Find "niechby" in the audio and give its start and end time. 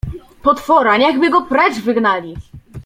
0.97-1.29